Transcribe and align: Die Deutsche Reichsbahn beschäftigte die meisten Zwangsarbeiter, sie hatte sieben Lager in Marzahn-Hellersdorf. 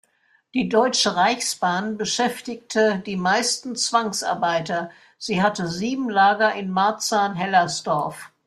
Die 0.55 0.67
Deutsche 0.67 1.15
Reichsbahn 1.15 1.95
beschäftigte 1.95 3.03
die 3.05 3.17
meisten 3.17 3.75
Zwangsarbeiter, 3.75 4.89
sie 5.19 5.43
hatte 5.43 5.67
sieben 5.67 6.09
Lager 6.09 6.55
in 6.55 6.71
Marzahn-Hellersdorf. 6.71 8.31